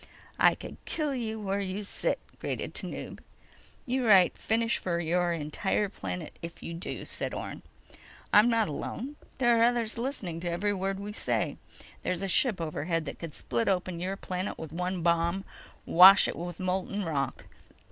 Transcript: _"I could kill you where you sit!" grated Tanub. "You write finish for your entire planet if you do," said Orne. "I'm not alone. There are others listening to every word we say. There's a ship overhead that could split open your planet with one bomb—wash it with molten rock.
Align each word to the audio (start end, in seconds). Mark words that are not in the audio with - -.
_"I 0.39 0.55
could 0.55 0.77
kill 0.85 1.13
you 1.13 1.39
where 1.39 1.59
you 1.59 1.83
sit!" 1.83 2.17
grated 2.39 2.73
Tanub. 2.73 3.19
"You 3.85 4.07
write 4.07 4.35
finish 4.35 4.79
for 4.79 4.99
your 4.99 5.31
entire 5.31 5.89
planet 5.89 6.39
if 6.41 6.63
you 6.63 6.73
do," 6.73 7.05
said 7.05 7.35
Orne. 7.35 7.61
"I'm 8.33 8.49
not 8.49 8.67
alone. 8.67 9.15
There 9.37 9.55
are 9.59 9.61
others 9.63 9.99
listening 9.99 10.39
to 10.39 10.49
every 10.49 10.73
word 10.73 10.99
we 10.99 11.13
say. 11.13 11.57
There's 12.01 12.23
a 12.23 12.27
ship 12.27 12.59
overhead 12.59 13.05
that 13.05 13.19
could 13.19 13.35
split 13.35 13.67
open 13.67 13.99
your 13.99 14.17
planet 14.17 14.57
with 14.57 14.71
one 14.73 15.03
bomb—wash 15.03 16.27
it 16.27 16.35
with 16.35 16.59
molten 16.59 17.05
rock. 17.05 17.45